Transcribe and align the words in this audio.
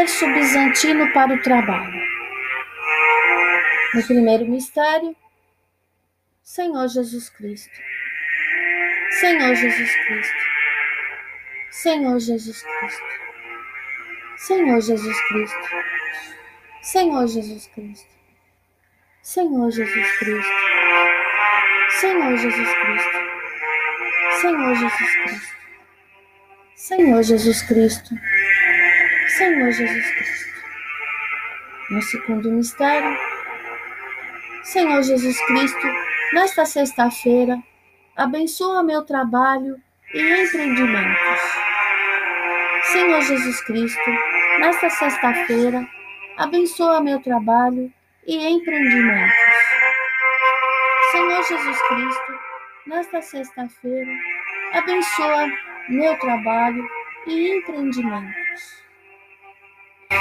berço 0.00 0.26
bizantino 0.32 1.12
para 1.12 1.34
o 1.34 1.42
trabalho. 1.42 2.00
No 3.94 4.02
primeiro 4.06 4.46
mistério, 4.46 5.14
Senhor 6.42 6.88
Jesus 6.88 7.28
Cristo. 7.28 7.70
Senhor 9.10 9.54
Jesus 9.54 9.90
Cristo. 10.06 10.36
Senhor 11.70 12.18
Jesus 12.18 12.62
Cristo. 12.62 13.04
Senhor 14.38 14.80
Jesus 14.80 15.20
Cristo. 15.28 15.58
Senhor 16.80 17.26
Jesus 17.28 17.66
Cristo. 17.66 18.08
Senhor 19.22 19.70
Jesus 19.70 20.12
Cristo. 20.18 20.52
Senhor 22.00 22.36
Jesus 22.38 22.68
Cristo. 22.80 23.18
Senhor 24.40 24.74
Jesus 24.74 25.16
Cristo. 25.16 25.56
Senhor 26.76 27.22
Jesus 27.22 27.62
Cristo. 27.62 28.39
Senhor 29.36 29.70
Jesus 29.70 30.10
Cristo. 30.10 30.60
No 31.90 32.02
segundo 32.02 32.50
mistério, 32.50 33.16
Senhor 34.64 35.02
Jesus 35.02 35.40
Cristo, 35.46 35.86
nesta 36.32 36.64
sexta-feira, 36.64 37.58
abençoa 38.16 38.82
meu 38.82 39.04
trabalho 39.04 39.80
e 40.12 40.42
empreendimentos. 40.42 41.40
Senhor 42.92 43.22
Jesus 43.22 43.60
Cristo, 43.62 44.10
nesta 44.58 44.90
sexta-feira, 44.90 45.86
abençoa 46.36 47.00
meu 47.00 47.20
trabalho 47.20 47.92
e 48.26 48.36
empreendimentos. 48.36 49.34
Senhor 51.12 51.42
Jesus 51.44 51.82
Cristo, 51.88 52.32
nesta 52.86 53.22
sexta-feira, 53.22 54.12
abençoa 54.72 55.48
meu 55.88 56.18
trabalho 56.18 56.84
e 57.26 57.58
empreendimentos. 57.58 58.89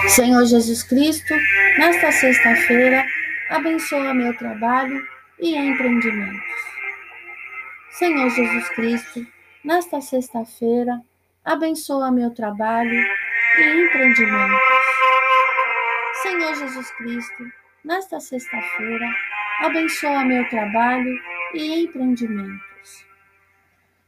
Senhor 0.08 0.45
Jesus 0.45 0.83
Cristo, 0.83 1.36
nesta 1.78 2.11
sexta-feira, 2.11 3.05
abençoa 3.50 4.14
meu 4.14 4.36
trabalho 4.38 5.05
e 5.39 5.55
empreendimentos. 5.55 6.59
Senhor 7.92 8.30
Jesus 8.30 8.70
Cristo, 8.70 9.27
nesta 9.64 10.02
sexta-feira, 10.02 11.02
abençoa 11.45 12.11
meu 12.11 12.33
trabalho 12.33 13.05
e 13.58 13.83
empreendimentos. 13.83 14.59
Senhor 16.22 16.55
Jesus 16.55 16.92
Cristo, 16.92 17.44
nesta 17.83 18.20
sexta-feira, 18.20 19.08
abençoa 19.61 20.23
meu 20.23 20.47
trabalho 20.50 21.20
e 21.53 21.83
empreendimentos. 21.83 23.05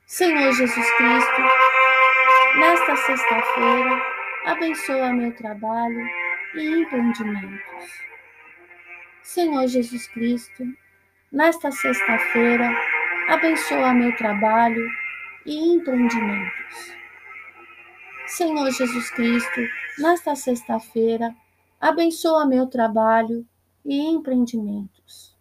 Senhor 0.06 0.52
Jesus 0.54 0.92
Cristo, 0.98 1.42
nesta 2.60 2.96
sexta-feira, 2.96 4.21
abençoa 4.46 5.14
meu 5.14 5.36
trabalho 5.36 6.02
e 6.56 6.82
empreendimentos. 6.82 8.02
Senhor 9.24 9.68
Jesus 9.68 10.08
Cristo, 10.08 10.64
nesta 11.32 11.72
sexta-feira, 11.72 12.70
abençoa 13.30 13.94
meu 13.94 14.16
trabalho 14.18 14.86
e 15.46 15.74
empreendimentos. 15.74 16.96
Senhor 18.28 18.72
Jesus 18.72 19.10
Cristo, 19.12 19.62
nesta 20.00 20.36
sexta-feira, 20.36 21.36
abençoa 21.80 22.46
meu 22.46 22.66
trabalho 22.68 23.46
e 23.86 24.00
empreendimentos. 24.00 25.38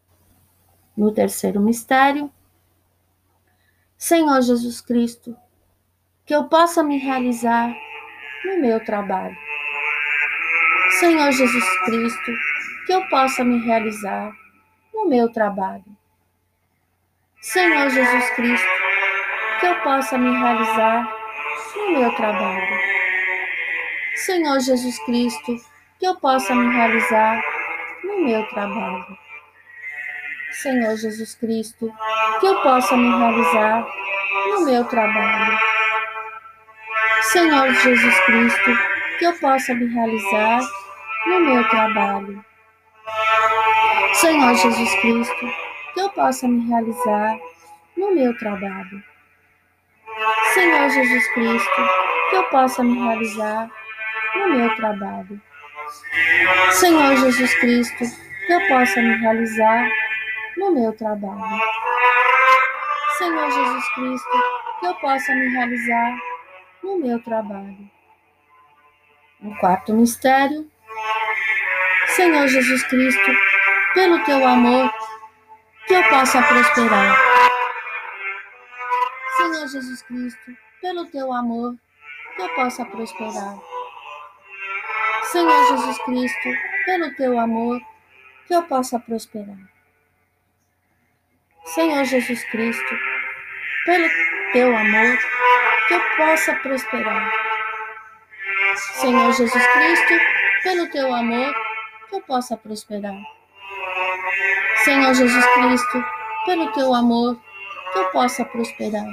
No 0.96 1.12
terceiro 1.12 1.60
mistério, 1.60 2.30
Senhor 3.96 4.40
Jesus 4.42 4.80
Cristo, 4.80 5.36
que 6.26 6.34
eu 6.34 6.44
possa 6.44 6.82
me 6.82 6.98
realizar 6.98 7.74
no 8.44 8.60
meu 8.60 8.80
trabalho. 8.84 9.36
Senhor 10.98 11.30
Jesus 11.32 11.78
Cristo, 11.84 12.32
que 12.86 12.92
eu 12.92 13.08
possa 13.08 13.44
me 13.44 13.58
realizar 13.64 14.32
no 14.92 15.08
meu 15.08 15.30
trabalho. 15.32 15.84
Senhor 17.40 17.88
Jesus 17.88 18.30
Cristo, 18.30 18.68
que 19.60 19.66
eu 19.66 19.80
possa 19.82 20.18
me 20.18 20.30
realizar 20.30 21.08
no 21.76 21.92
meu 21.92 22.14
trabalho. 22.16 22.78
Senhor 24.16 24.60
Jesus 24.60 24.98
Cristo, 25.04 25.56
que 25.98 26.06
eu 26.06 26.16
possa 26.16 26.54
me 26.54 26.74
realizar 26.74 27.42
no 28.04 28.24
meu 28.24 28.46
trabalho. 28.48 29.18
Senhor 30.52 30.96
Jesus 30.96 31.34
Cristo, 31.36 31.92
que 32.40 32.46
eu 32.46 32.62
possa 32.62 32.96
me 32.96 33.08
realizar 33.08 33.86
no 34.50 34.64
meu 34.66 34.84
trabalho. 34.84 35.58
Senhor 37.22 37.72
Jesus 37.74 38.20
Cristo, 38.20 38.78
que 39.18 39.24
eu 39.26 39.32
possa 39.34 39.74
me 39.74 39.86
realizar 39.86 40.60
no 41.26 41.40
meu 41.40 41.68
trabalho. 41.68 42.44
Senhor 44.14 44.54
Jesus 44.54 44.94
Cristo, 45.00 45.52
que 45.92 46.00
eu 46.00 46.08
possa 46.10 46.48
me 46.48 46.66
realizar 46.68 47.38
no 47.96 48.14
meu 48.14 48.36
trabalho. 48.38 49.02
Senhor 50.54 50.88
Jesus 50.88 51.28
Cristo, 51.34 51.88
que 52.30 52.36
eu 52.36 52.44
possa 52.44 52.82
me 52.82 52.98
realizar 52.98 53.70
no 54.36 54.56
meu 54.56 54.76
trabalho. 54.76 55.40
Senhor 56.72 57.16
Jesus 57.16 57.54
Cristo, 57.60 58.04
que 58.46 58.52
eu 58.52 58.66
possa 58.68 59.02
me 59.02 59.14
realizar 59.16 59.88
no 60.56 60.74
meu 60.74 60.92
trabalho. 60.94 61.60
Senhor 63.18 63.50
Jesus 63.50 63.88
Cristo, 63.94 64.42
que 64.80 64.86
eu 64.86 64.94
possa 64.94 65.34
me 65.34 65.48
realizar 65.48 66.29
no 66.82 66.98
meu 66.98 67.22
trabalho. 67.22 67.90
No 69.40 69.56
quarto 69.58 69.92
mistério, 69.92 70.70
Senhor 72.08 72.46
Jesus 72.48 72.82
Cristo, 72.84 73.32
pelo 73.94 74.22
teu 74.24 74.46
amor, 74.46 74.92
que 75.86 75.94
eu 75.94 76.08
possa 76.08 76.42
prosperar. 76.42 77.16
Senhor 79.36 79.68
Jesus 79.68 80.02
Cristo, 80.02 80.56
pelo 80.80 81.06
teu 81.06 81.32
amor, 81.32 81.74
que 82.36 82.42
eu 82.42 82.54
possa 82.54 82.84
prosperar. 82.84 83.58
Senhor 85.32 85.68
Jesus 85.68 85.98
Cristo, 86.04 86.48
pelo 86.84 87.14
teu 87.14 87.38
amor, 87.38 87.80
que 88.46 88.54
eu 88.54 88.62
possa 88.64 88.98
prosperar. 88.98 89.70
Senhor 91.66 92.04
Jesus 92.04 92.42
Cristo, 92.50 93.09
pelo 93.84 94.08
teu 94.52 94.76
amor, 94.76 95.18
que 95.88 95.94
eu 95.94 96.00
possa 96.16 96.54
prosperar. 96.56 97.32
Senhor 99.00 99.32
Jesus 99.32 99.66
Cristo, 99.66 100.14
pelo 100.62 100.90
teu 100.90 101.14
amor, 101.14 101.54
que 102.08 102.16
eu 102.16 102.20
possa 102.22 102.56
prosperar. 102.56 103.16
Senhor 104.84 105.14
Jesus 105.14 105.44
Cristo, 105.54 106.04
pelo 106.46 106.72
teu 106.72 106.94
amor, 106.94 107.38
que 107.92 107.98
eu 107.98 108.04
possa 108.10 108.44
prosperar. 108.44 109.06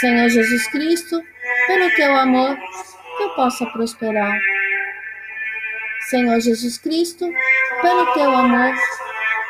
Senhor 0.00 0.28
Jesus 0.28 0.66
Cristo, 0.68 1.22
pelo 1.66 1.94
teu 1.96 2.16
amor, 2.16 2.56
que 3.16 3.22
eu 3.22 3.30
possa 3.30 3.66
prosperar. 3.66 4.40
Senhor 6.08 6.40
Jesus 6.40 6.78
Cristo, 6.78 7.30
pelo 7.82 8.12
teu 8.14 8.30
amor, 8.30 8.74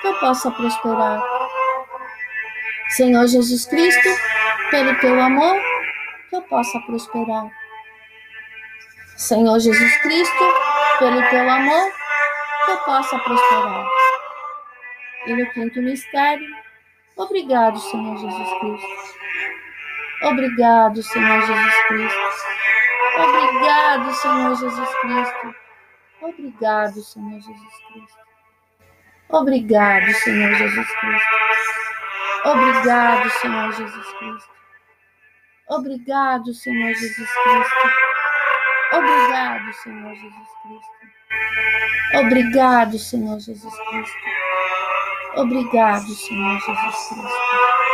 que 0.01 0.09
eu 0.09 0.15
possa 0.21 0.51
prosperar. 0.51 1.38
Senhor 2.91 3.27
Jesus 3.27 3.67
Cristo, 3.67 4.09
pelo 4.71 4.99
teu 5.01 5.21
amor, 5.21 5.61
que 6.31 6.37
eu 6.37 6.43
possa 6.43 6.81
prosperar. 6.81 7.51
Senhor 9.17 9.59
Jesus 9.61 9.97
Cristo, 9.99 10.45
pelo 10.99 11.23
teu 11.29 11.51
amor, 11.51 11.93
que 12.65 12.71
eu 12.71 12.79
possa 12.79 13.19
prosperar. 13.19 13.87
E 15.27 15.33
no 15.35 15.51
quinto 15.51 15.83
mistério, 15.83 16.49
obrigado, 17.17 17.79
Senhor 17.79 18.17
Jesus 18.17 18.59
Cristo. 18.61 19.19
Obrigado, 20.23 21.03
Senhor 21.03 21.41
Jesus 21.47 21.75
Cristo. 21.89 22.19
Obrigado, 23.19 24.15
Senhor 24.15 24.57
Jesus 24.57 24.95
Cristo. 25.01 25.55
Obrigado, 26.21 27.03
Senhor 27.03 27.41
Jesus 27.41 27.75
Cristo. 27.93 28.19
Obrigado, 29.31 30.13
Senhor 30.15 30.55
Jesus 30.55 30.89
Cristo. 31.01 31.98
Obrigado, 32.49 33.31
Senhor 33.31 33.73
Jesus 33.73 34.07
Cristo. 34.19 34.51
Obrigado, 35.69 36.55
Senhor 36.55 36.95
Jesus 36.95 37.29
Cristo. 37.31 37.91
Obrigado, 38.93 39.73
Senhor 39.75 40.15
Jesus 40.15 40.49
Cristo. 40.63 40.99
Obrigado, 42.15 42.99
Senhor 42.99 43.39
Jesus 43.39 43.75
Cristo. 43.91 44.19
Obrigado, 45.37 46.07
Senhor 46.09 46.59
Jesus 46.59 47.09
Cristo. 47.09 47.88